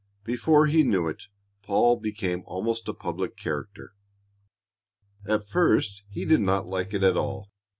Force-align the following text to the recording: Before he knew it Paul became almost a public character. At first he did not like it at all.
Before 0.23 0.65
he 0.65 0.81
knew 0.81 1.07
it 1.07 1.27
Paul 1.61 1.95
became 1.99 2.41
almost 2.47 2.87
a 2.89 2.93
public 2.95 3.37
character. 3.37 3.93
At 5.27 5.45
first 5.47 6.01
he 6.09 6.25
did 6.25 6.41
not 6.41 6.65
like 6.65 6.95
it 6.95 7.03
at 7.03 7.17
all. 7.17 7.51